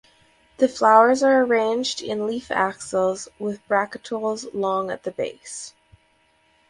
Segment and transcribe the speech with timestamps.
[0.57, 5.75] The flowers are arranged in leaf axils with bracteoles long at the base.